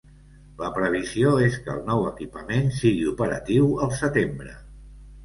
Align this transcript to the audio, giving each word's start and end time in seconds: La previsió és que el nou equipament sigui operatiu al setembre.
La 0.59 0.67
previsió 0.77 1.33
és 1.47 1.57
que 1.65 1.69
el 1.73 1.83
nou 1.89 2.05
equipament 2.11 2.71
sigui 2.79 3.05
operatiu 3.13 3.69
al 3.85 3.93
setembre. 4.01 4.57